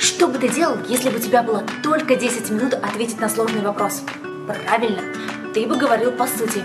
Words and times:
Что 0.00 0.28
бы 0.28 0.38
ты 0.38 0.48
делал, 0.48 0.78
если 0.88 1.10
бы 1.10 1.18
у 1.18 1.20
тебя 1.20 1.42
было 1.42 1.62
только 1.82 2.16
10 2.16 2.48
минут 2.50 2.72
ответить 2.72 3.20
на 3.20 3.28
сложный 3.28 3.60
вопрос? 3.60 4.02
Правильно, 4.46 5.02
ты 5.52 5.66
бы 5.66 5.76
говорил 5.76 6.10
по 6.10 6.26
сути. 6.26 6.64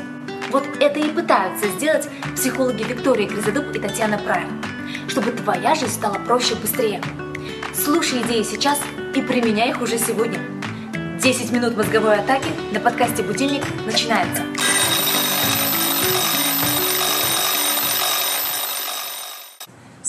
Вот 0.52 0.64
это 0.80 1.02
и 1.02 1.10
пытаются 1.10 1.68
сделать 1.68 2.08
психологи 2.34 2.84
Виктория 2.84 3.28
Гризодуб 3.28 3.76
и 3.76 3.80
Татьяна 3.80 4.18
Прайм, 4.20 4.64
чтобы 5.10 5.32
твоя 5.32 5.76
жизнь 5.76 5.92
стала 5.92 6.14
проще 6.14 6.54
и 6.54 6.58
быстрее. 6.58 7.02
Слушай 7.74 8.22
идеи 8.22 8.44
сейчас 8.44 8.80
и 9.14 9.22
применяй 9.22 9.72
их 9.72 9.82
уже 9.82 9.98
сегодня. 9.98 10.40
10 11.22 11.52
минут 11.52 11.76
мозговой 11.76 12.20
атаки 12.20 12.48
на 12.72 12.80
подкасте 12.80 13.22
«Будильник» 13.22 13.64
начинается. 13.86 14.44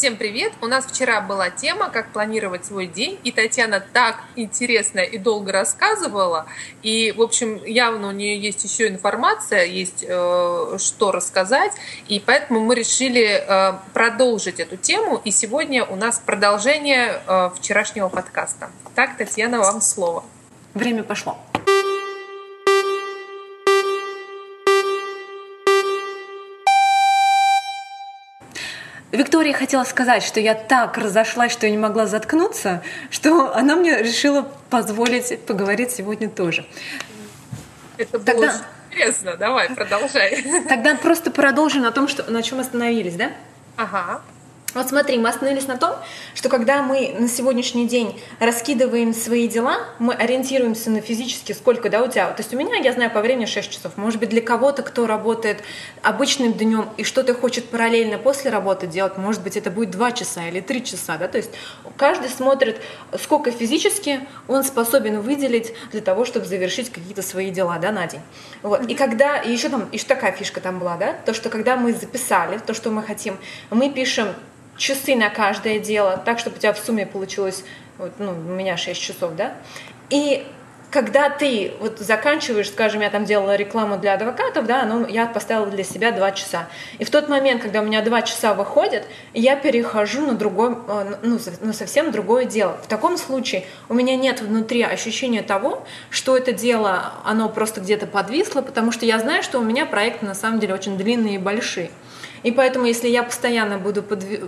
Всем 0.07 0.17
привет! 0.17 0.53
У 0.63 0.69
нас 0.69 0.87
вчера 0.87 1.21
была 1.21 1.51
тема, 1.51 1.91
как 1.91 2.13
планировать 2.13 2.65
свой 2.65 2.87
день, 2.87 3.19
и 3.25 3.33
Татьяна 3.33 3.85
так 3.93 4.21
интересно 4.37 5.01
и 5.01 5.19
долго 5.19 5.51
рассказывала, 5.51 6.47
и, 6.85 7.13
в 7.17 7.21
общем, 7.21 7.61
явно 7.65 8.11
у 8.11 8.13
нее 8.13 8.39
есть 8.39 8.63
еще 8.63 8.87
информация, 8.87 9.65
есть 9.65 10.05
э, 10.07 10.77
что 10.79 11.11
рассказать, 11.11 11.73
и 12.07 12.23
поэтому 12.25 12.61
мы 12.61 12.77
решили 12.77 13.25
э, 13.25 13.73
продолжить 13.95 14.61
эту 14.61 14.77
тему, 14.77 15.21
и 15.25 15.33
сегодня 15.33 15.85
у 15.85 15.97
нас 15.97 16.23
продолжение 16.25 17.21
э, 17.27 17.51
вчерашнего 17.57 18.09
подкаста. 18.09 18.71
Так, 18.95 19.17
Татьяна, 19.17 19.59
вам 19.59 19.81
слово. 19.81 20.23
Время 20.75 21.03
пошло. 21.03 21.37
Виктория 29.13 29.53
хотела 29.53 29.85
сказать, 29.85 30.23
что 30.23 30.41
я 30.41 30.55
так 30.55 30.99
разошлась, 30.99 31.53
что 31.53 31.67
я 31.67 31.73
не 31.73 31.79
могла 31.79 32.07
заткнуться, 32.07 32.83
что 33.11 33.55
она 33.55 33.77
мне 33.77 34.03
решила 34.03 34.43
позволить 34.69 35.41
поговорить 35.47 35.93
сегодня 35.93 36.29
тоже. 36.29 36.67
Это 37.97 38.19
было 38.19 38.27
Тогда... 38.27 38.63
интересно. 38.91 39.37
Давай, 39.37 39.71
продолжай. 39.71 40.45
Тогда 40.69 40.97
просто 40.97 41.31
продолжим 41.31 41.83
на 41.83 41.93
том, 41.93 42.09
что, 42.09 42.31
на 42.31 42.43
чем 42.43 42.61
остановились, 42.61 43.15
да? 43.15 43.31
Ага. 43.77 44.23
Вот 44.77 44.91
смотри, 44.91 45.17
мы 45.17 45.31
остановились 45.31 45.67
на 45.67 45.79
том, 45.79 45.95
что 46.35 46.51
когда 46.51 46.83
мы 46.83 47.17
на 47.19 47.29
сегодняшний 47.29 47.89
день 47.89 48.21
раскидываем 48.41 49.15
свои 49.15 49.49
дела, 49.49 49.79
мы 49.99 50.13
ориентируемся 50.13 50.91
на 50.91 51.01
физически, 51.01 51.53
сколько, 51.53 51.89
да, 51.89 52.03
у 52.03 52.09
тебя. 52.09 52.27
То 52.29 52.43
есть 52.43 52.53
у 52.53 52.59
меня, 52.59 52.77
я 52.77 52.93
знаю, 52.93 53.11
по 53.11 53.23
времени 53.23 53.47
6 53.47 53.71
часов. 53.71 53.97
Может 53.97 54.21
быть, 54.21 54.29
для 54.29 54.43
кого-то, 54.43 54.83
кто 54.83 55.07
работает 55.07 55.63
обычным 56.03 56.53
днем 56.53 56.91
и 56.99 57.05
что-то 57.05 57.33
хочет 57.33 57.71
параллельно 57.71 58.19
после 58.19 58.51
работы 58.51 58.87
делать, 58.87 59.17
может 59.17 59.43
быть, 59.43 59.57
это 59.57 59.71
будет 59.71 59.91
2 59.93 60.13
часа 60.13 60.47
или 60.47 60.61
3 60.61 60.85
часа, 60.85 61.17
да, 61.17 61.27
то 61.27 61.39
есть 61.39 61.51
каждый 61.97 62.29
смотрит, 62.29 62.79
сколько 63.19 63.51
физически 63.51 64.21
он 64.47 64.63
способен 64.63 65.21
выделить 65.21 65.73
для 65.91 66.03
того, 66.03 66.27
чтобы 66.27 66.45
завершить 66.45 66.91
какие-то 66.91 67.23
свои 67.23 67.51
дела, 67.51 67.79
да, 67.79 67.93
на 67.93 68.07
день. 68.07 68.21
Вот. 68.63 68.87
И 68.91 68.95
когда, 68.95 69.39
и 69.39 69.51
еще 69.51 69.71
там, 69.71 69.89
еще 69.91 70.05
такая 70.05 70.33
фишка 70.33 70.61
там 70.61 70.79
была, 70.79 70.99
да, 70.99 71.15
то, 71.25 71.33
что 71.33 71.49
когда 71.49 71.77
мы 71.77 71.95
записали 71.95 72.59
то, 72.59 72.75
что 72.75 72.91
мы 72.91 73.03
хотим, 73.03 73.39
мы 73.71 73.91
пишем 73.91 74.29
часы 74.77 75.15
на 75.17 75.31
каждое 75.31 75.79
дело, 75.79 76.21
так, 76.25 76.39
чтобы 76.39 76.57
у 76.57 76.59
тебя 76.59 76.73
в 76.73 76.79
сумме 76.79 77.07
получилось, 77.07 77.65
вот, 77.99 78.13
ну, 78.19 78.31
у 78.31 78.35
меня 78.35 78.77
6 78.77 79.01
часов, 79.01 79.35
да, 79.35 79.55
и 80.11 80.47
когда 80.91 81.29
ты 81.29 81.73
вот 81.81 81.99
заканчиваешь, 81.99 82.71
скажем, 82.71 83.03
я 83.03 83.11
там 83.11 83.25
делала 83.25 83.57
рекламу 83.57 83.99
для 83.99 84.15
адвокатов, 84.15 84.67
да, 84.67 84.85
ну, 84.85 85.07
я 85.07 85.27
поставила 85.27 85.67
для 85.67 85.85
себя 85.85 86.13
два 86.13 86.33
часа. 86.33 86.69
И 86.99 87.05
в 87.05 87.11
тот 87.11 87.29
момент, 87.29 87.61
когда 87.61 87.81
у 87.81 87.85
меня 87.85 88.03
два 88.03 88.23
часа 88.23 88.55
выходят, 88.55 89.05
я 89.35 89.57
перехожу 89.57 90.25
на 90.25 90.35
другой, 90.35 90.77
э, 90.89 91.17
ну, 91.23 91.39
на 91.61 91.73
совсем 91.73 92.13
другое 92.13 92.45
дело. 92.45 92.79
В 92.83 92.87
таком 92.87 93.19
случае 93.19 93.65
у 93.89 93.95
меня 93.95 94.17
нет 94.17 94.41
внутри 94.41 94.83
ощущения 94.83 95.43
того, 95.43 95.85
что 96.09 96.37
это 96.37 96.53
дело, 96.53 97.13
оно 97.25 97.49
просто 97.49 97.81
где-то 97.81 98.07
подвисло, 98.07 98.63
потому 98.63 98.93
что 98.93 99.05
я 99.05 99.19
знаю, 99.19 99.43
что 99.43 99.59
у 99.59 99.65
меня 99.65 99.87
проекты 99.87 100.25
на 100.25 100.35
самом 100.35 100.61
деле 100.61 100.75
очень 100.75 100.97
длинные 100.97 101.35
и 101.35 101.39
большие. 101.39 101.91
И 102.43 102.53
поэтому, 102.53 102.87
если 102.87 103.09
я 103.09 103.23
постоянно 103.23 103.77
буду 103.77 104.03
подви 104.03 104.45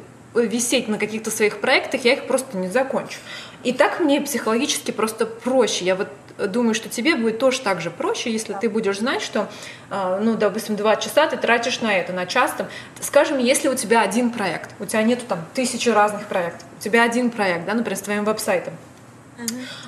висеть 0.47 0.89
на 0.89 0.99
каких-то 0.99 1.31
своих 1.31 1.61
проектах, 1.61 2.05
я 2.05 2.15
их 2.15 2.27
просто 2.27 2.57
не 2.57 2.69
закончу. 2.69 3.19
И 3.65 3.73
так 3.73 4.01
мне 4.01 4.21
психологически 4.21 4.91
просто 4.91 5.27
проще. 5.27 5.85
Я 5.85 5.97
вот 5.97 6.09
думаю, 6.39 6.75
что 6.75 6.89
тебе 6.89 7.17
будет 7.17 7.39
тоже 7.39 7.61
так 7.61 7.81
же 7.81 7.91
проще, 7.91 8.31
если 8.31 8.55
ты 8.55 8.69
будешь 8.69 8.99
знать, 8.99 9.23
что, 9.23 9.49
а, 9.91 10.21
ну, 10.21 10.37
допустим, 10.37 10.77
два 10.77 10.97
часа 10.97 11.27
ты 11.27 11.37
тратишь 11.37 11.81
на 11.81 11.93
это, 11.93 12.13
на 12.13 12.27
час. 12.27 12.53
Там, 12.57 12.69
скажем, 13.01 13.39
если 13.39 13.69
у 13.69 13.75
тебя 13.75 14.03
один 14.03 14.31
проект, 14.31 14.71
у 14.79 14.85
тебя 14.85 15.03
нету 15.03 15.25
там 15.27 15.45
тысячи 15.55 15.89
разных 15.89 16.27
проектов, 16.27 16.67
у 16.79 16.81
тебя 16.81 17.03
один 17.03 17.31
проект, 17.31 17.67
да, 17.67 17.75
например, 17.75 17.99
с 17.99 18.03
твоим 18.03 18.25
веб-сайтом, 18.25 18.75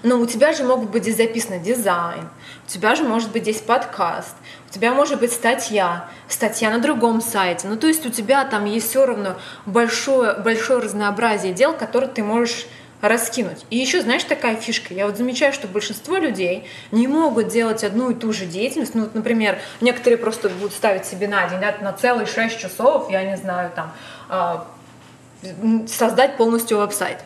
но 0.03 0.19
у 0.19 0.27
тебя 0.27 0.53
же 0.53 0.65
могут 0.65 0.91
быть 0.91 1.03
здесь 1.03 1.17
записаны 1.17 1.59
дизайн, 1.59 2.29
у 2.67 2.71
тебя 2.71 2.95
же 2.95 3.03
может 3.03 3.33
быть 3.33 3.43
здесь 3.43 3.61
подкаст, 3.61 4.35
у 4.69 4.73
тебя 4.73 4.93
может 4.95 5.19
быть 5.19 5.33
статья, 5.33 6.09
статья 6.29 6.71
на 6.71 6.79
другом 6.79 7.21
сайте. 7.21 7.67
Ну, 7.67 7.77
то 7.77 7.89
есть 7.89 8.07
у 8.07 8.11
тебя 8.11 8.45
там 8.45 8.65
есть 8.65 8.89
все 8.89 9.05
равно 9.05 9.37
большое, 9.67 10.35
большое 10.35 10.81
разнообразие 10.81 11.53
дел, 11.53 11.75
которые 11.75 12.11
ты 12.11 12.23
можешь 12.23 12.67
раскинуть. 13.01 13.65
И 13.71 13.79
еще, 13.79 14.03
знаешь, 14.03 14.25
такая 14.25 14.57
фишка. 14.57 14.95
Я 14.95 15.07
вот 15.07 15.17
замечаю, 15.17 15.53
что 15.53 15.67
большинство 15.67 16.17
людей 16.19 16.69
не 16.93 17.09
могут 17.09 17.49
делать 17.49 17.83
одну 17.83 18.11
и 18.11 18.15
ту 18.15 18.33
же 18.33 18.47
деятельность. 18.47 18.95
Ну, 18.95 19.03
вот, 19.03 19.15
например, 19.15 19.59
некоторые 19.81 20.19
просто 20.19 20.51
будут 20.51 20.73
ставить 20.73 21.07
себе 21.07 21.27
на 21.27 21.49
день, 21.49 21.61
да, 21.61 21.75
на 21.81 21.93
целые 21.93 22.27
6 22.27 22.59
часов, 22.59 23.11
я 23.11 23.25
не 23.25 23.37
знаю, 23.37 23.73
там, 23.75 23.93
э, 24.29 25.87
создать 25.89 26.37
полностью 26.37 26.79
веб-сайт. 26.79 27.25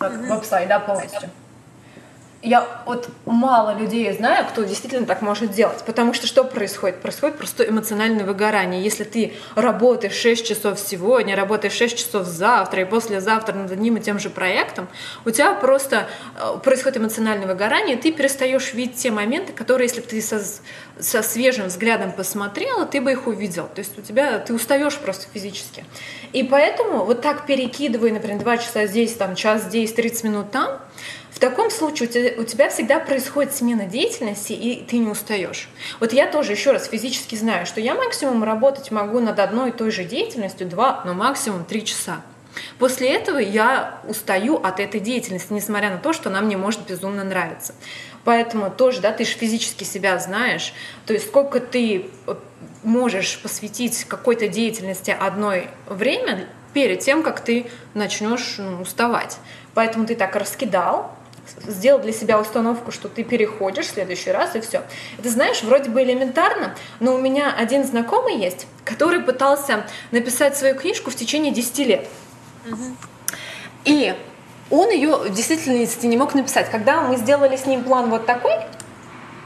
Веб-сайт, 0.00 0.68
да, 0.68 0.80
полностью 0.80 1.30
я 2.42 2.82
вот 2.86 3.08
мало 3.26 3.76
людей 3.76 4.12
знаю, 4.12 4.46
кто 4.48 4.62
действительно 4.62 5.06
так 5.06 5.22
может 5.22 5.50
делать. 5.50 5.82
Потому 5.84 6.14
что 6.14 6.28
что 6.28 6.44
происходит? 6.44 7.00
Происходит 7.00 7.36
просто 7.36 7.68
эмоциональное 7.68 8.24
выгорание. 8.24 8.82
Если 8.82 9.02
ты 9.02 9.32
работаешь 9.56 10.12
6 10.12 10.46
часов 10.46 10.78
сегодня, 10.78 11.34
работаешь 11.34 11.72
6 11.72 11.98
часов 11.98 12.26
завтра 12.26 12.82
и 12.82 12.84
послезавтра 12.84 13.54
над 13.54 13.72
одним 13.72 13.96
и 13.96 14.00
тем 14.00 14.20
же 14.20 14.30
проектом, 14.30 14.86
у 15.24 15.30
тебя 15.30 15.52
просто 15.54 16.06
э, 16.36 16.58
происходит 16.62 16.98
эмоциональное 16.98 17.48
выгорание, 17.48 17.96
и 17.96 18.00
ты 18.00 18.12
перестаешь 18.12 18.72
видеть 18.72 18.96
те 18.96 19.10
моменты, 19.10 19.52
которые, 19.52 19.88
если 19.88 20.00
бы 20.00 20.06
ты 20.06 20.22
со, 20.22 20.40
со 21.00 21.22
свежим 21.22 21.66
взглядом 21.66 22.12
посмотрела, 22.12 22.86
ты 22.86 23.00
бы 23.00 23.10
их 23.10 23.26
увидел. 23.26 23.68
То 23.74 23.80
есть 23.80 23.98
у 23.98 24.02
тебя 24.02 24.38
ты 24.38 24.54
устаешь 24.54 24.96
просто 24.96 25.26
физически. 25.34 25.84
И 26.32 26.44
поэтому 26.44 27.04
вот 27.04 27.20
так 27.20 27.46
перекидывая, 27.46 28.12
например, 28.12 28.38
2 28.38 28.58
часа 28.58 28.86
здесь, 28.86 29.14
там, 29.14 29.34
час 29.34 29.64
здесь, 29.64 29.92
30 29.92 30.24
минут 30.24 30.50
там, 30.52 30.78
в 31.30 31.38
таком 31.38 31.70
случае 31.70 32.08
у 32.38 32.44
тебя, 32.44 32.68
всегда 32.68 32.98
происходит 32.98 33.54
смена 33.54 33.84
деятельности, 33.84 34.52
и 34.52 34.82
ты 34.82 34.98
не 34.98 35.08
устаешь. 35.08 35.68
Вот 36.00 36.12
я 36.12 36.26
тоже 36.26 36.52
еще 36.52 36.72
раз 36.72 36.88
физически 36.88 37.36
знаю, 37.36 37.66
что 37.66 37.80
я 37.80 37.94
максимум 37.94 38.44
работать 38.44 38.90
могу 38.90 39.20
над 39.20 39.38
одной 39.38 39.70
и 39.70 39.72
той 39.72 39.90
же 39.90 40.04
деятельностью 40.04 40.66
два, 40.66 41.02
но 41.04 41.14
максимум 41.14 41.64
три 41.64 41.84
часа. 41.84 42.22
После 42.78 43.14
этого 43.14 43.38
я 43.38 44.00
устаю 44.08 44.56
от 44.56 44.80
этой 44.80 45.00
деятельности, 45.00 45.52
несмотря 45.52 45.90
на 45.90 45.98
то, 45.98 46.12
что 46.12 46.28
она 46.28 46.40
мне 46.40 46.56
может 46.56 46.80
безумно 46.86 47.24
нравиться. 47.24 47.74
Поэтому 48.24 48.70
тоже, 48.70 49.00
да, 49.00 49.12
ты 49.12 49.24
же 49.24 49.32
физически 49.32 49.84
себя 49.84 50.18
знаешь, 50.18 50.74
то 51.06 51.12
есть 51.12 51.28
сколько 51.28 51.60
ты 51.60 52.10
э, 52.26 52.34
можешь 52.82 53.40
посвятить 53.40 54.04
какой-то 54.04 54.48
деятельности 54.48 55.16
одной 55.18 55.68
время 55.86 56.46
перед 56.74 57.00
тем, 57.00 57.22
как 57.22 57.40
ты 57.40 57.66
начнешь 57.94 58.56
ну, 58.58 58.82
уставать. 58.82 59.38
Поэтому 59.74 60.06
ты 60.06 60.14
так 60.14 60.36
раскидал, 60.36 61.16
сделал 61.66 62.00
для 62.00 62.12
себя 62.12 62.40
установку, 62.40 62.92
что 62.92 63.08
ты 63.08 63.24
переходишь 63.24 63.86
в 63.86 63.90
следующий 63.90 64.30
раз 64.30 64.56
и 64.56 64.60
все. 64.60 64.82
Это 65.18 65.28
знаешь, 65.28 65.62
вроде 65.62 65.90
бы 65.90 66.02
элементарно, 66.02 66.74
но 67.00 67.14
у 67.14 67.18
меня 67.18 67.54
один 67.56 67.84
знакомый 67.84 68.36
есть, 68.36 68.66
который 68.84 69.20
пытался 69.20 69.86
написать 70.10 70.56
свою 70.56 70.74
книжку 70.74 71.10
в 71.10 71.16
течение 71.16 71.52
10 71.52 71.78
лет. 71.78 72.08
Угу. 72.66 72.82
И 73.84 74.14
он 74.70 74.90
ее 74.90 75.16
в 75.16 75.34
действительности 75.34 76.06
не 76.06 76.16
мог 76.16 76.34
написать. 76.34 76.70
Когда 76.70 77.02
мы 77.02 77.16
сделали 77.16 77.56
с 77.56 77.66
ним 77.66 77.84
план 77.84 78.10
вот 78.10 78.26
такой, 78.26 78.52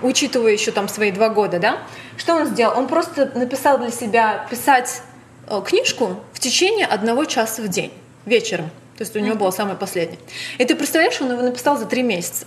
учитывая 0.03 0.53
еще 0.53 0.73
там 0.73 0.88
свои 0.88 1.12
два 1.12 1.29
года, 1.29 1.59
да, 1.59 1.79
что 2.17 2.35
он 2.35 2.47
сделал? 2.47 2.76
Он 2.76 2.88
просто 2.88 3.31
написал 3.35 3.79
для 3.79 3.91
себя 3.91 4.47
писать 4.50 5.03
э, 5.49 5.61
книжку 5.65 6.21
в 6.32 6.41
течение 6.41 6.87
одного 6.87 7.25
часа 7.25 7.62
в 7.62 7.69
день 7.69 7.93
вечером. 8.26 8.71
То 9.02 9.04
есть 9.04 9.16
у 9.16 9.19
него 9.19 9.34
было 9.34 9.50
самое 9.50 9.76
последнее. 9.76 10.20
И 10.58 10.64
ты 10.64 10.76
представляешь, 10.76 11.20
он 11.20 11.32
его 11.32 11.43
написал 11.43 11.76
за 11.76 11.87
три 11.87 12.04
месяца. 12.04 12.46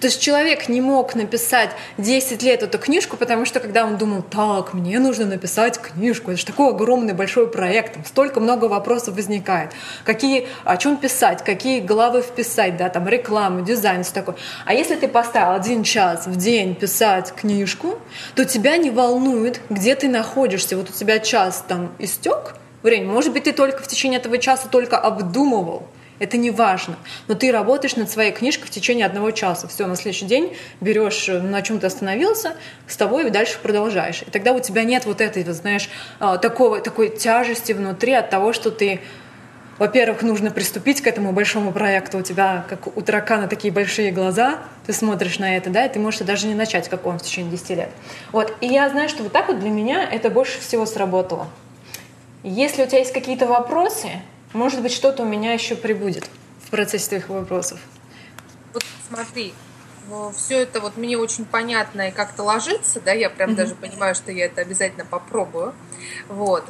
То 0.00 0.06
есть 0.06 0.20
человек 0.20 0.68
не 0.68 0.82
мог 0.82 1.14
написать 1.14 1.70
10 1.96 2.42
лет 2.42 2.62
эту 2.62 2.78
книжку, 2.78 3.16
потому 3.16 3.46
что 3.46 3.58
когда 3.58 3.86
он 3.86 3.96
думал, 3.96 4.22
так, 4.22 4.74
мне 4.74 4.98
нужно 4.98 5.24
написать 5.24 5.80
книжку, 5.80 6.30
это 6.30 6.40
же 6.40 6.44
такой 6.44 6.68
огромный 6.74 7.14
большой 7.14 7.50
проект, 7.50 7.94
там 7.94 8.04
столько 8.04 8.38
много 8.38 8.66
вопросов 8.66 9.14
возникает. 9.14 9.70
Какие, 10.04 10.46
о 10.64 10.76
чем 10.76 10.98
писать, 10.98 11.42
какие 11.42 11.80
главы 11.80 12.20
вписать, 12.20 12.76
да, 12.76 12.90
там 12.90 13.08
рекламу, 13.08 13.64
дизайн, 13.64 14.04
все 14.04 14.12
такое. 14.12 14.36
А 14.66 14.74
если 14.74 14.96
ты 14.96 15.08
поставил 15.08 15.54
один 15.54 15.84
час 15.84 16.26
в 16.26 16.36
день 16.36 16.74
писать 16.74 17.32
книжку, 17.32 17.98
то 18.34 18.44
тебя 18.44 18.76
не 18.76 18.90
волнует, 18.90 19.62
где 19.70 19.94
ты 19.94 20.08
находишься. 20.08 20.76
Вот 20.76 20.90
у 20.90 20.92
тебя 20.92 21.18
час 21.18 21.64
там 21.66 21.92
истек, 21.98 22.56
время. 22.84 23.10
Может 23.10 23.32
быть, 23.32 23.44
ты 23.44 23.52
только 23.52 23.82
в 23.82 23.88
течение 23.88 24.20
этого 24.20 24.38
часа 24.38 24.68
только 24.68 24.96
обдумывал 24.98 25.88
Это 26.20 26.36
не 26.36 26.52
важно. 26.52 26.96
Но 27.26 27.34
ты 27.34 27.50
работаешь 27.50 27.96
над 27.96 28.08
своей 28.08 28.30
книжкой 28.30 28.68
в 28.68 28.70
течение 28.70 29.04
одного 29.04 29.32
часа. 29.32 29.66
Все, 29.66 29.86
на 29.86 29.96
следующий 29.96 30.26
день 30.26 30.56
берешь, 30.80 31.28
э, 31.28 31.40
на 31.40 31.60
чем 31.62 31.80
ты 31.80 31.88
остановился, 31.88 32.54
с 32.86 32.96
тобой 32.96 33.26
и 33.26 33.30
дальше 33.30 33.58
продолжаешь. 33.60 34.22
И 34.22 34.30
тогда 34.30 34.52
у 34.52 34.60
тебя 34.60 34.84
нет 34.84 35.06
вот 35.06 35.20
этой, 35.20 35.42
знаешь, 35.42 35.88
а, 36.20 36.38
такого, 36.38 36.80
такой 36.80 37.08
тяжести 37.08 37.72
внутри 37.72 38.12
от 38.12 38.30
того, 38.30 38.52
что 38.52 38.70
ты 38.70 39.00
во-первых, 39.78 40.22
нужно 40.22 40.52
приступить 40.52 41.00
к 41.00 41.06
этому 41.08 41.32
большому 41.32 41.72
проекту. 41.72 42.18
У 42.18 42.22
тебя, 42.22 42.64
как 42.68 42.96
у 42.96 43.00
таракана, 43.00 43.48
такие 43.48 43.72
большие 43.72 44.12
глаза. 44.12 44.60
Ты 44.86 44.92
смотришь 44.92 45.40
на 45.40 45.56
это, 45.56 45.68
да, 45.68 45.84
и 45.84 45.92
ты 45.92 45.98
можешь 45.98 46.20
даже 46.20 46.46
не 46.46 46.54
начать, 46.54 46.88
как 46.88 47.06
он 47.06 47.18
в 47.18 47.22
течение 47.22 47.50
10 47.50 47.70
лет. 47.70 47.90
Вот. 48.30 48.54
И 48.60 48.68
я 48.68 48.88
знаю, 48.88 49.08
что 49.08 49.24
вот 49.24 49.32
так 49.32 49.48
вот 49.48 49.58
для 49.58 49.70
меня 49.70 50.08
это 50.08 50.30
больше 50.30 50.60
всего 50.60 50.86
сработало. 50.86 51.48
Если 52.44 52.84
у 52.84 52.86
тебя 52.86 52.98
есть 52.98 53.12
какие-то 53.12 53.46
вопросы, 53.46 54.10
может 54.52 54.82
быть, 54.82 54.92
что-то 54.92 55.22
у 55.22 55.26
меня 55.26 55.54
еще 55.54 55.76
прибудет 55.76 56.28
в 56.62 56.68
процессе 56.70 57.08
твоих 57.08 57.30
вопросов. 57.30 57.80
Вот 58.74 58.84
смотри, 59.08 59.54
все 60.36 60.60
это 60.60 60.80
вот 60.80 60.98
мне 60.98 61.16
очень 61.16 61.46
понятно 61.46 62.08
и 62.08 62.10
как-то 62.10 62.42
ложится, 62.42 63.00
да, 63.00 63.12
я 63.12 63.30
прям 63.30 63.52
mm-hmm. 63.52 63.54
даже 63.54 63.74
понимаю, 63.74 64.14
что 64.14 64.30
я 64.30 64.44
это 64.44 64.60
обязательно 64.60 65.06
попробую. 65.06 65.74
Вот. 66.28 66.64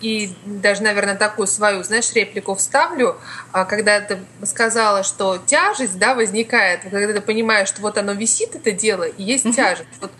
И 0.00 0.36
даже, 0.44 0.82
наверное, 0.82 1.16
такую 1.16 1.48
свою, 1.48 1.82
знаешь, 1.82 2.12
реплику 2.12 2.54
вставлю, 2.54 3.16
а, 3.50 3.64
когда 3.64 4.00
ты 4.00 4.18
сказала, 4.44 5.02
что 5.02 5.38
тяжесть, 5.38 5.98
да, 5.98 6.14
возникает, 6.14 6.82
когда 6.82 7.12
ты 7.12 7.20
понимаешь, 7.20 7.68
что 7.68 7.80
вот 7.80 7.98
оно 7.98 8.12
висит, 8.12 8.54
это 8.54 8.70
дело, 8.70 9.04
и 9.04 9.22
есть 9.24 9.46
mm-hmm. 9.46 9.54
тяжесть. 9.54 9.88
Вот 10.00 10.12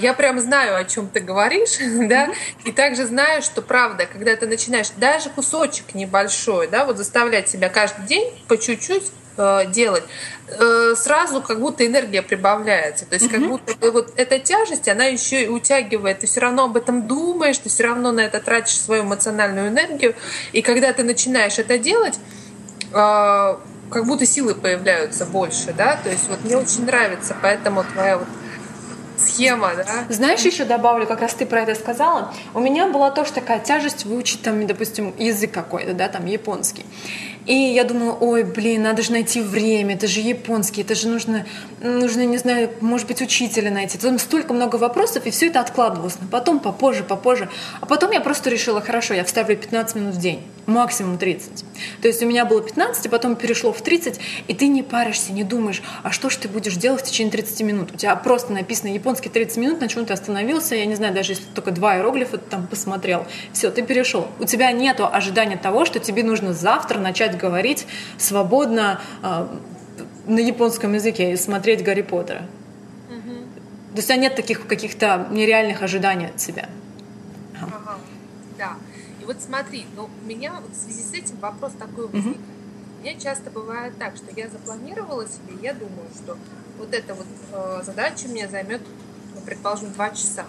я 0.00 0.14
прям 0.14 0.40
знаю, 0.40 0.76
о 0.76 0.84
чем 0.84 1.08
ты 1.08 1.20
говоришь, 1.20 1.78
да, 2.08 2.30
и 2.64 2.72
также 2.72 3.06
знаю, 3.06 3.42
что 3.42 3.62
правда, 3.62 4.06
когда 4.06 4.34
ты 4.36 4.46
начинаешь 4.46 4.90
даже 4.96 5.30
кусочек 5.30 5.94
небольшой, 5.94 6.68
да, 6.68 6.84
вот 6.84 6.96
заставлять 6.96 7.48
себя 7.48 7.68
каждый 7.68 8.06
день 8.06 8.32
по 8.48 8.56
чуть-чуть 8.56 9.04
э, 9.36 9.66
делать, 9.68 10.04
э, 10.48 10.94
сразу 10.96 11.42
как 11.42 11.60
будто 11.60 11.86
энергия 11.86 12.22
прибавляется. 12.22 13.06
То 13.06 13.14
есть 13.14 13.30
как 13.30 13.40
будто 13.46 13.90
вот 13.90 14.12
эта 14.16 14.38
тяжесть, 14.38 14.88
она 14.88 15.04
еще 15.06 15.44
и 15.44 15.48
утягивает. 15.48 16.20
Ты 16.20 16.26
все 16.26 16.40
равно 16.40 16.64
об 16.64 16.76
этом 16.76 17.06
думаешь, 17.06 17.58
ты 17.58 17.68
все 17.68 17.84
равно 17.84 18.12
на 18.12 18.20
это 18.20 18.40
тратишь 18.40 18.78
свою 18.78 19.02
эмоциональную 19.02 19.68
энергию. 19.68 20.14
И 20.52 20.62
когда 20.62 20.92
ты 20.92 21.02
начинаешь 21.02 21.58
это 21.58 21.78
делать, 21.78 22.18
э, 22.92 23.56
как 23.90 24.06
будто 24.06 24.26
силы 24.26 24.54
появляются 24.54 25.26
больше, 25.26 25.72
да. 25.76 25.98
То 26.02 26.10
есть 26.10 26.28
вот 26.28 26.44
мне 26.44 26.56
очень 26.56 26.84
нравится, 26.84 27.36
поэтому 27.40 27.84
твоя 27.84 28.18
вот 28.18 28.28
схема, 29.24 29.72
да? 29.74 30.04
Знаешь, 30.08 30.40
еще 30.40 30.64
добавлю, 30.64 31.06
как 31.06 31.20
раз 31.20 31.34
ты 31.34 31.46
про 31.46 31.62
это 31.62 31.74
сказала. 31.74 32.32
У 32.54 32.60
меня 32.60 32.88
была 32.88 33.10
тоже 33.10 33.32
такая 33.32 33.58
тяжесть 33.58 34.04
выучить 34.04 34.42
там, 34.42 34.66
допустим, 34.66 35.14
язык 35.18 35.50
какой-то, 35.50 35.94
да, 35.94 36.08
там 36.08 36.26
японский. 36.26 36.84
И 37.46 37.54
я 37.54 37.84
думала, 37.84 38.16
ой, 38.20 38.42
блин, 38.42 38.82
надо 38.82 39.02
же 39.02 39.12
найти 39.12 39.40
время, 39.42 39.94
это 39.94 40.06
же 40.06 40.20
японский, 40.20 40.80
это 40.80 40.94
же 40.94 41.08
нужно, 41.08 41.44
нужно, 41.82 42.24
не 42.24 42.38
знаю, 42.38 42.70
может 42.80 43.06
быть, 43.06 43.20
учителя 43.20 43.70
найти. 43.70 43.98
Там 43.98 44.18
столько 44.18 44.54
много 44.54 44.76
вопросов, 44.76 45.26
и 45.26 45.30
все 45.30 45.48
это 45.48 45.60
откладывалось. 45.60 46.16
Но 46.20 46.28
потом, 46.28 46.58
попозже, 46.58 47.04
попозже. 47.04 47.50
А 47.80 47.86
потом 47.86 48.12
я 48.12 48.20
просто 48.20 48.48
решила, 48.48 48.80
хорошо, 48.80 49.12
я 49.14 49.24
вставлю 49.24 49.56
15 49.56 49.96
минут 49.96 50.14
в 50.14 50.18
день, 50.18 50.42
максимум 50.66 51.18
30. 51.18 51.64
То 52.00 52.08
есть 52.08 52.22
у 52.22 52.26
меня 52.26 52.46
было 52.46 52.62
15, 52.62 53.06
а 53.06 53.08
потом 53.10 53.36
перешло 53.36 53.72
в 53.72 53.82
30, 53.82 54.18
и 54.48 54.54
ты 54.54 54.68
не 54.68 54.82
паришься, 54.82 55.32
не 55.32 55.44
думаешь, 55.44 55.82
а 56.02 56.10
что 56.12 56.30
же 56.30 56.38
ты 56.38 56.48
будешь 56.48 56.76
делать 56.76 57.02
в 57.02 57.04
течение 57.04 57.32
30 57.32 57.60
минут? 57.60 57.92
У 57.92 57.96
тебя 57.96 58.16
просто 58.16 58.54
написано 58.54 58.88
японский 58.88 59.28
30 59.28 59.56
минут, 59.58 59.80
на 59.80 59.88
чем 59.88 60.06
ты 60.06 60.14
остановился, 60.14 60.76
я 60.76 60.86
не 60.86 60.94
знаю, 60.94 61.12
даже 61.12 61.32
если 61.32 61.44
только 61.54 61.72
два 61.72 61.96
иероглифа 61.96 62.38
там 62.38 62.66
посмотрел, 62.66 63.26
все, 63.52 63.70
ты 63.70 63.82
перешел. 63.82 64.28
У 64.38 64.44
тебя 64.44 64.72
нет 64.72 65.00
ожидания 65.00 65.56
того, 65.56 65.84
что 65.84 65.98
тебе 65.98 66.22
нужно 66.22 66.54
завтра 66.54 66.98
начать 66.98 67.33
начать 67.34 67.40
говорить 67.40 67.86
свободно 68.18 69.00
э, 69.22 69.46
на 70.26 70.38
японском 70.38 70.94
языке 70.94 71.32
и 71.32 71.36
смотреть 71.36 71.82
Гарри 71.82 72.02
Поттера. 72.02 72.42
Угу. 73.10 73.34
То 73.92 73.96
есть 73.96 74.08
у 74.08 74.12
тебя 74.12 74.16
нет 74.16 74.36
таких 74.36 74.66
каких-то 74.66 75.28
нереальных 75.30 75.82
ожиданий 75.82 76.26
от 76.26 76.40
себя. 76.40 76.68
Ага. 77.60 77.72
Ага. 77.76 77.98
Да. 78.58 78.76
И 79.22 79.24
вот 79.24 79.36
смотри, 79.40 79.86
ну, 79.96 80.08
у 80.22 80.26
меня 80.26 80.52
вот 80.60 80.72
в 80.72 80.76
связи 80.76 81.02
с 81.02 81.12
этим 81.12 81.36
вопрос 81.40 81.72
такой 81.78 82.06
возник. 82.08 82.36
Угу. 82.36 82.44
У 83.00 83.02
меня 83.02 83.20
часто 83.20 83.50
бывает 83.50 83.98
так, 83.98 84.16
что 84.16 84.26
я 84.34 84.48
запланировала 84.48 85.26
себе, 85.26 85.56
я 85.62 85.74
думаю, 85.74 86.08
что 86.14 86.38
вот 86.78 86.94
эта 86.94 87.14
вот 87.14 87.26
э, 87.52 87.82
задача 87.84 88.28
мне 88.28 88.48
займет, 88.48 88.80
ну, 89.34 89.40
предположим, 89.42 89.92
два 89.92 90.10
часа. 90.10 90.44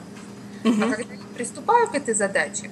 Угу. 0.63 0.73
А 0.81 0.95
когда 0.95 1.13
я 1.13 1.19
приступаю 1.35 1.89
к 1.89 1.95
этой 1.95 2.13
задаче, 2.13 2.69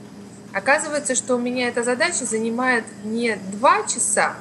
Оказывается, 0.53 1.15
что 1.15 1.35
у 1.35 1.39
меня 1.39 1.67
эта 1.67 1.83
задача 1.83 2.25
занимает 2.25 2.85
не 3.03 3.38
два 3.51 3.83
часа, 3.88 4.35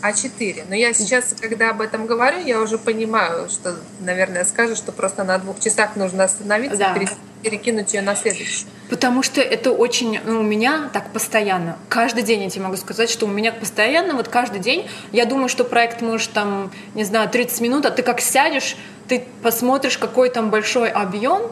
а 0.00 0.12
четыре. 0.12 0.64
Но 0.68 0.74
я 0.74 0.92
сейчас, 0.92 1.34
когда 1.40 1.70
об 1.70 1.80
этом 1.80 2.06
говорю, 2.06 2.38
я 2.38 2.60
уже 2.60 2.78
понимаю, 2.78 3.48
что, 3.48 3.74
наверное, 4.00 4.44
скажешь, 4.44 4.78
что 4.78 4.92
просто 4.92 5.24
на 5.24 5.38
двух 5.38 5.58
часах 5.60 5.96
нужно 5.96 6.24
остановиться, 6.24 6.76
да. 6.78 6.94
перекинуть 7.42 7.94
ее 7.94 8.02
на 8.02 8.14
следующий. 8.14 8.66
Потому 8.90 9.22
что 9.22 9.40
это 9.40 9.72
очень, 9.72 10.20
ну, 10.24 10.40
у 10.40 10.42
меня 10.42 10.90
так 10.92 11.10
постоянно. 11.10 11.78
Каждый 11.88 12.22
день 12.22 12.42
я 12.42 12.50
тебе 12.50 12.64
могу 12.64 12.76
сказать, 12.76 13.08
что 13.08 13.26
у 13.26 13.30
меня 13.30 13.50
постоянно, 13.50 14.14
вот 14.14 14.28
каждый 14.28 14.60
день, 14.60 14.88
я 15.10 15.24
думаю, 15.24 15.48
что 15.48 15.64
проект 15.64 16.02
может 16.02 16.32
там, 16.32 16.70
не 16.94 17.04
знаю, 17.04 17.30
30 17.30 17.60
минут, 17.62 17.86
а 17.86 17.90
ты 17.90 18.02
как 18.02 18.20
сядешь, 18.20 18.76
ты 19.08 19.26
посмотришь, 19.42 19.98
какой 19.98 20.28
там 20.28 20.50
большой 20.50 20.90
объем, 20.90 21.50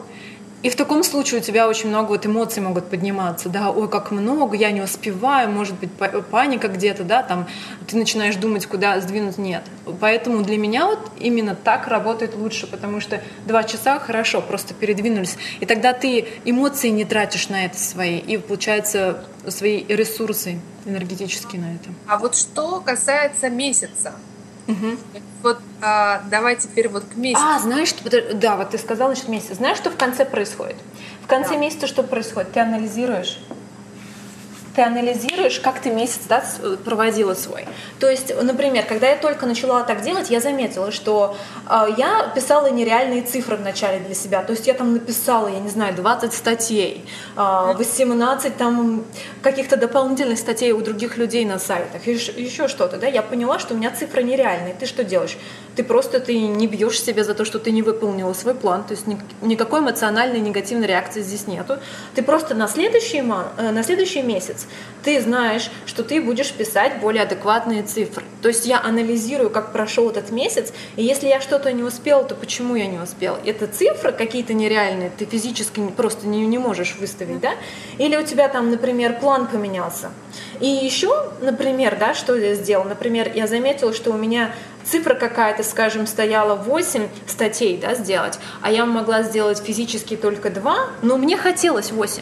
и 0.63 0.69
в 0.69 0.75
таком 0.75 1.03
случае 1.03 1.41
у 1.41 1.43
тебя 1.43 1.67
очень 1.67 1.89
много 1.89 2.09
вот 2.09 2.25
эмоций 2.25 2.63
могут 2.63 2.89
подниматься, 2.89 3.49
да, 3.49 3.69
ой, 3.69 3.89
как 3.89 4.11
много, 4.11 4.55
я 4.55 4.71
не 4.71 4.81
успеваю, 4.81 5.51
может 5.51 5.75
быть, 5.75 5.91
паника 6.31 6.69
где-то, 6.69 7.03
да, 7.03 7.21
там, 7.21 7.47
ты 7.85 7.97
начинаешь 7.97 8.35
думать, 8.37 8.65
куда 8.65 8.99
сдвинуть, 9.01 9.37
нет. 9.37 9.63
Поэтому 9.99 10.41
для 10.41 10.57
меня 10.57 10.87
вот 10.87 10.99
именно 11.19 11.53
так 11.53 11.87
работает 11.87 12.35
лучше, 12.35 12.65
потому 12.65 13.01
что 13.01 13.21
два 13.45 13.63
часа 13.63 13.99
хорошо, 13.99 14.41
просто 14.41 14.73
передвинулись, 14.73 15.35
и 15.59 15.65
тогда 15.65 15.91
ты 15.91 16.25
эмоции 16.45 16.89
не 16.89 17.03
тратишь 17.03 17.49
на 17.49 17.65
это 17.65 17.77
свои, 17.77 18.17
и 18.17 18.37
получается 18.37 19.25
свои 19.47 19.83
ресурсы 19.87 20.59
энергетические 20.85 21.61
на 21.61 21.75
это. 21.75 21.89
А 22.07 22.17
вот 22.17 22.35
что 22.35 22.79
касается 22.79 23.49
месяца, 23.49 24.13
Угу. 24.67 24.97
Вот 25.43 25.59
а, 25.81 26.21
давай 26.29 26.55
теперь 26.55 26.87
вот 26.87 27.03
к 27.03 27.15
месяцу. 27.17 27.43
А, 27.45 27.59
знаешь, 27.59 27.89
что, 27.89 28.33
да, 28.33 28.55
вот 28.55 28.69
ты 28.71 28.77
сказала 28.77 29.09
насчет 29.09 29.27
месяца. 29.27 29.55
Знаешь, 29.55 29.77
что 29.77 29.89
в 29.89 29.97
конце 29.97 30.25
происходит? 30.25 30.77
В 31.23 31.27
конце 31.27 31.51
да. 31.51 31.57
месяца 31.57 31.87
что 31.87 32.03
происходит? 32.03 32.53
Ты 32.53 32.61
анализируешь 32.61 33.39
ты 34.75 34.81
анализируешь, 34.81 35.59
как 35.59 35.79
ты 35.79 35.91
месяц 35.91 36.21
да, 36.27 36.43
проводила 36.83 37.33
свой. 37.33 37.65
То 37.99 38.09
есть, 38.09 38.33
например, 38.41 38.85
когда 38.85 39.09
я 39.09 39.17
только 39.17 39.45
начала 39.45 39.83
так 39.83 40.01
делать, 40.01 40.29
я 40.29 40.39
заметила, 40.39 40.91
что 40.91 41.37
э, 41.69 41.85
я 41.97 42.31
писала 42.33 42.69
нереальные 42.69 43.21
цифры 43.21 43.55
вначале 43.55 43.99
для 43.99 44.15
себя. 44.15 44.41
То 44.43 44.53
есть 44.53 44.67
я 44.67 44.73
там 44.73 44.93
написала, 44.93 45.47
я 45.47 45.59
не 45.59 45.69
знаю, 45.69 45.95
20 45.95 46.33
статей, 46.33 47.05
э, 47.35 47.73
18 47.77 48.57
там 48.57 49.05
каких-то 49.41 49.77
дополнительных 49.77 50.39
статей 50.39 50.71
у 50.71 50.81
других 50.81 51.17
людей 51.17 51.45
на 51.45 51.59
сайтах, 51.59 52.07
еще, 52.07 52.31
еще 52.31 52.67
что-то. 52.67 52.97
Да? 52.97 53.07
Я 53.07 53.21
поняла, 53.21 53.59
что 53.59 53.75
у 53.75 53.77
меня 53.77 53.91
цифры 53.91 54.23
нереальные. 54.23 54.73
Ты 54.73 54.85
что 54.85 55.03
делаешь? 55.03 55.37
Ты 55.75 55.83
просто 55.83 56.19
ты 56.19 56.39
не 56.39 56.67
бьешь 56.67 57.01
себя 57.01 57.23
за 57.23 57.33
то, 57.33 57.45
что 57.45 57.59
ты 57.59 57.71
не 57.71 57.81
выполнила 57.81 58.33
свой 58.33 58.55
план. 58.55 58.83
То 58.83 58.93
есть 58.93 59.05
никакой 59.41 59.79
эмоциональной 59.79 60.39
негативной 60.39 60.87
реакции 60.87 61.21
здесь 61.21 61.47
нету. 61.47 61.77
Ты 62.15 62.23
просто 62.23 62.55
на 62.55 62.67
следующий, 62.67 63.19
э, 63.19 63.71
на 63.71 63.83
следующий 63.83 64.21
месяц 64.21 64.67
ты 65.03 65.21
знаешь, 65.21 65.69
что 65.85 66.03
ты 66.03 66.21
будешь 66.21 66.51
писать 66.51 66.99
более 66.99 67.23
адекватные 67.23 67.83
цифры. 67.83 68.23
То 68.41 68.47
есть 68.47 68.65
я 68.65 68.81
анализирую, 68.81 69.49
как 69.49 69.71
прошел 69.73 70.09
этот 70.09 70.31
месяц, 70.31 70.73
и 70.95 71.03
если 71.03 71.27
я 71.27 71.41
что-то 71.41 71.71
не 71.73 71.83
успел, 71.83 72.25
то 72.25 72.35
почему 72.35 72.75
я 72.75 72.87
не 72.87 72.99
успел? 72.99 73.37
Это 73.45 73.67
цифры 73.67 74.11
какие-то 74.11 74.53
нереальные, 74.53 75.11
ты 75.17 75.25
физически 75.25 75.81
просто 75.95 76.27
не, 76.27 76.45
не 76.45 76.57
можешь 76.57 76.95
выставить, 76.99 77.39
да? 77.39 77.51
Или 77.97 78.15
у 78.15 78.23
тебя 78.23 78.47
там, 78.47 78.71
например, 78.71 79.19
план 79.19 79.47
поменялся. 79.47 80.11
И 80.59 80.67
еще, 80.67 81.31
например, 81.41 81.97
да, 81.99 82.13
что 82.13 82.35
я 82.35 82.55
сделал? 82.55 82.85
Например, 82.85 83.31
я 83.33 83.47
заметила, 83.47 83.93
что 83.93 84.11
у 84.11 84.17
меня 84.17 84.53
цифра 84.83 85.15
какая-то, 85.15 85.63
скажем, 85.63 86.07
стояла 86.07 86.55
8 86.55 87.07
статей 87.27 87.77
да, 87.77 87.95
сделать, 87.95 88.39
а 88.61 88.71
я 88.71 88.85
могла 88.85 89.23
сделать 89.23 89.59
физически 89.59 90.15
только 90.15 90.49
2, 90.49 90.75
но 91.01 91.17
мне 91.17 91.37
хотелось 91.37 91.91
8. 91.91 92.21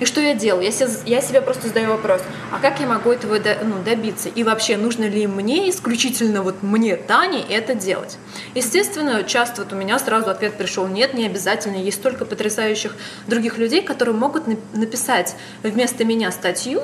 И 0.00 0.04
что 0.04 0.20
я 0.20 0.34
делаю? 0.34 0.64
Я, 0.64 0.70
себе, 0.70 0.90
я 1.06 1.20
себе 1.20 1.40
просто 1.40 1.68
задаю 1.68 1.88
вопрос, 1.88 2.22
а 2.52 2.58
как 2.58 2.80
я 2.80 2.86
могу 2.86 3.10
этого 3.10 3.38
до, 3.38 3.56
ну, 3.62 3.82
добиться? 3.84 4.28
И 4.28 4.44
вообще, 4.44 4.76
нужно 4.76 5.04
ли 5.04 5.26
мне, 5.26 5.70
исключительно 5.70 6.42
вот 6.42 6.62
мне, 6.62 6.96
Тане, 6.96 7.44
это 7.48 7.74
делать? 7.74 8.16
Естественно, 8.54 9.22
часто 9.24 9.62
вот 9.62 9.72
у 9.72 9.76
меня 9.76 9.98
сразу 9.98 10.30
ответ 10.30 10.54
пришел, 10.54 10.86
нет, 10.86 11.14
не 11.14 11.26
обязательно. 11.26 11.76
Есть 11.76 11.98
столько 11.98 12.24
потрясающих 12.24 12.94
других 13.26 13.58
людей, 13.58 13.82
которые 13.82 14.14
могут 14.14 14.44
написать 14.74 15.36
вместо 15.62 16.04
меня 16.04 16.30
статью, 16.30 16.80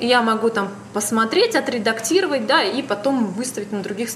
я 0.00 0.22
могу 0.22 0.50
там 0.50 0.68
посмотреть, 0.92 1.56
отредактировать, 1.56 2.46
да, 2.46 2.62
и 2.62 2.82
потом 2.82 3.26
выставить 3.26 3.72
на 3.72 3.82
других, 3.82 4.10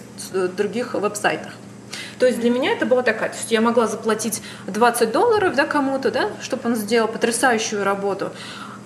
других 0.57 0.95
веб-сайтах. 0.95 1.53
То 2.19 2.27
есть 2.27 2.41
для 2.41 2.51
меня 2.51 2.73
это 2.73 2.87
была 2.87 3.03
такая, 3.03 3.31
то 3.31 3.37
есть 3.37 3.51
я 3.51 3.61
могла 3.61 3.89
заплатить 3.89 4.43
20 4.69 5.11
долларов 5.11 5.55
да, 5.57 5.67
кому-то, 5.67 6.11
да, 6.11 6.31
чтобы 6.41 6.69
он 6.69 6.77
сделал 6.77 7.09
потрясающую 7.09 7.83
работу, 7.83 8.31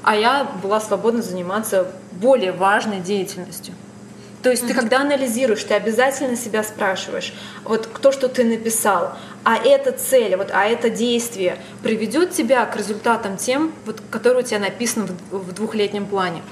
а 0.02 0.16
я 0.16 0.44
была 0.62 0.80
свободна 0.80 1.22
заниматься 1.22 1.86
более 2.12 2.52
важной 2.52 3.00
деятельностью. 3.00 3.74
То 4.42 4.50
есть 4.50 4.62
mm-hmm. 4.62 4.68
ты 4.68 4.74
когда 4.74 5.00
анализируешь, 5.00 5.64
ты 5.64 5.74
обязательно 5.74 6.36
себя 6.36 6.62
спрашиваешь, 6.62 7.34
вот 7.64 7.88
то, 8.00 8.12
что 8.12 8.28
ты 8.28 8.44
написал, 8.44 9.16
а 9.44 9.56
эта 9.56 9.92
цель, 9.92 10.36
вот, 10.36 10.50
а 10.52 10.64
это 10.64 10.88
действие 10.88 11.58
приведет 11.82 12.30
тебя 12.30 12.64
к 12.64 12.76
результатам 12.76 13.36
тем, 13.36 13.72
вот, 13.84 14.00
которые 14.10 14.44
у 14.44 14.46
тебя 14.46 14.60
написаны 14.60 15.08
в, 15.30 15.38
в 15.38 15.52
двухлетнем 15.52 16.06
плане 16.06 16.42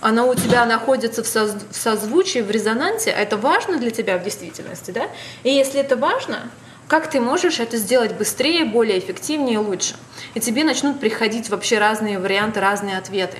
оно 0.00 0.28
у 0.28 0.34
тебя 0.34 0.64
находится 0.66 1.22
в, 1.22 1.26
соз, 1.26 1.54
в 1.70 1.76
созвучии, 1.76 2.40
в 2.40 2.50
резонансе, 2.50 3.12
а 3.12 3.18
это 3.18 3.36
важно 3.36 3.78
для 3.78 3.90
тебя 3.90 4.18
в 4.18 4.24
действительности, 4.24 4.90
да? 4.90 5.08
И 5.42 5.50
если 5.50 5.80
это 5.80 5.96
важно, 5.96 6.50
как 6.88 7.10
ты 7.10 7.20
можешь 7.20 7.58
это 7.58 7.76
сделать 7.78 8.12
быстрее, 8.12 8.64
более 8.64 8.98
эффективнее 8.98 9.58
лучше? 9.58 9.96
И 10.34 10.40
тебе 10.40 10.64
начнут 10.64 11.00
приходить 11.00 11.48
вообще 11.48 11.78
разные 11.78 12.18
варианты, 12.18 12.60
разные 12.60 12.98
ответы. 12.98 13.38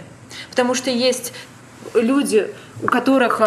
Потому 0.51 0.75
что 0.75 0.91
есть 0.91 1.33
люди, 1.95 2.53
у 2.83 2.87
которых 2.87 3.41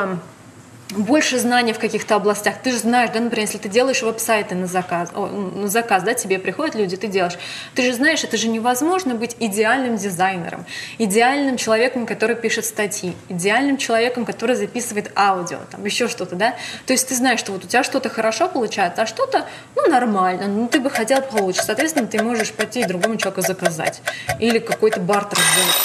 больше 0.92 1.38
знаний 1.38 1.74
в 1.74 1.80
каких-то 1.80 2.16
областях. 2.16 2.56
Ты 2.64 2.72
же 2.72 2.80
знаешь, 2.80 3.12
да, 3.14 3.20
например, 3.20 3.46
если 3.46 3.60
ты 3.60 3.70
делаешь 3.70 4.02
веб-сайты 4.02 4.56
на 4.56 4.66
заказ, 4.66 5.10
о, 5.14 5.28
на 5.28 5.68
заказ, 5.68 6.04
да, 6.04 6.14
тебе 6.16 6.40
приходят 6.40 6.76
люди, 6.76 6.98
ты 6.98 7.08
делаешь. 7.08 7.38
Ты 7.76 7.84
же 7.84 7.94
знаешь, 7.94 8.24
это 8.24 8.38
же 8.38 8.48
невозможно 8.48 9.14
быть 9.14 9.36
идеальным 9.40 9.98
дизайнером, 9.98 10.66
идеальным 10.98 11.58
человеком, 11.58 12.08
который 12.08 12.36
пишет 12.36 12.66
статьи, 12.66 13.14
идеальным 13.30 13.78
человеком, 13.78 14.26
который 14.26 14.56
записывает 14.56 15.12
аудио, 15.16 15.60
там 15.70 15.86
еще 15.86 16.08
что-то, 16.08 16.36
да. 16.36 16.56
То 16.88 16.94
есть 16.94 17.08
ты 17.08 17.16
знаешь, 17.16 17.40
что 17.40 17.52
вот 17.52 17.66
у 17.66 17.68
тебя 17.68 17.84
что-то 17.84 18.10
хорошо 18.10 18.48
получается, 18.48 19.04
а 19.04 19.06
что-то, 19.06 19.46
ну, 19.76 19.88
нормально, 19.88 20.48
ну, 20.48 20.68
ты 20.68 20.80
бы 20.80 20.90
хотел 20.90 21.22
получше. 21.22 21.62
Соответственно, 21.64 22.08
ты 22.08 22.24
можешь 22.24 22.52
пойти 22.52 22.82
и 22.82 22.86
другому 22.86 23.18
человеку 23.18 23.42
заказать. 23.42 24.02
Или 24.40 24.58
какой-то 24.58 25.00
бартер 25.00 25.38
сделать. 25.38 25.76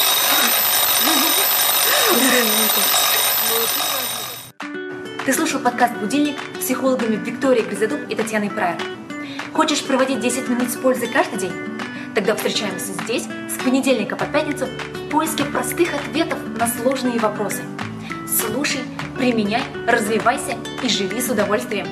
Ты 5.24 5.32
слушал 5.32 5.58
подкаст 5.58 5.94
«Будильник» 5.94 6.36
с 6.54 6.64
психологами 6.64 7.16
Викторией 7.16 7.66
Гризадуб 7.66 8.00
и 8.10 8.14
Татьяной 8.14 8.50
Прайер. 8.50 8.76
Хочешь 9.54 9.82
проводить 9.82 10.20
10 10.20 10.50
минут 10.50 10.68
с 10.68 10.76
пользой 10.76 11.08
каждый 11.08 11.38
день? 11.38 11.52
Тогда 12.14 12.34
встречаемся 12.34 12.92
здесь 12.92 13.22
с 13.22 13.62
понедельника 13.64 14.16
по 14.16 14.26
пятницу 14.26 14.66
в 14.66 15.08
поиске 15.08 15.44
простых 15.44 15.94
ответов 15.94 16.38
на 16.58 16.66
сложные 16.66 17.18
вопросы. 17.18 17.62
Слушай, 18.28 18.80
применяй, 19.16 19.62
развивайся 19.86 20.58
и 20.82 20.88
живи 20.90 21.22
с 21.22 21.30
удовольствием. 21.30 21.86